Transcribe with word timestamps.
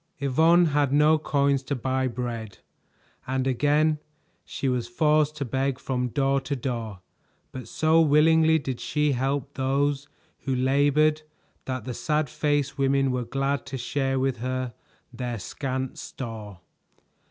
Yvonne 0.17 0.65
had 0.73 0.91
no 0.91 1.19
coins 1.19 1.61
to 1.61 1.75
buy 1.75 2.07
bread, 2.07 2.57
and 3.27 3.45
again 3.45 3.99
she 4.43 4.67
was 4.67 4.87
forced 4.87 5.35
to 5.35 5.45
beg 5.45 5.77
from 5.77 6.07
door 6.07 6.41
to 6.41 6.55
door, 6.55 7.01
but 7.51 7.67
so 7.67 8.01
willingly 8.01 8.57
did 8.57 8.79
she 8.79 9.11
help 9.11 9.53
those 9.53 10.07
who 10.39 10.55
labored 10.55 11.21
that 11.65 11.85
the 11.85 11.93
sad 11.93 12.31
faced 12.31 12.79
women 12.79 13.11
were 13.11 13.23
glad 13.25 13.63
to 13.63 13.77
share 13.77 14.17
with 14.19 14.37
her 14.37 14.73
their 15.13 15.37
scant 15.37 15.99
store. 15.99 16.61